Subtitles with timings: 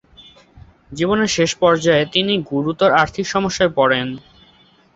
[0.91, 4.07] জীবনের শেষ পর্যায়ে তিনি গুরুতর আর্থিক সমস্যায় পড়েন।